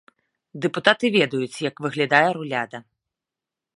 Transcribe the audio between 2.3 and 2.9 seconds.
руляда.